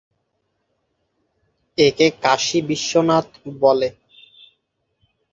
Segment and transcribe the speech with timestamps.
[1.77, 3.27] একে কাশী বিশ্বনাথ
[3.59, 3.89] বলে।